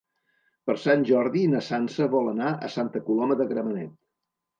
Per 0.69 0.75
Sant 0.83 1.03
Jordi 1.09 1.43
na 1.51 1.61
Sança 1.65 2.07
vol 2.13 2.31
anar 2.31 2.47
a 2.69 2.71
Santa 2.77 3.03
Coloma 3.11 3.37
de 3.43 3.47
Gramenet. 3.53 3.93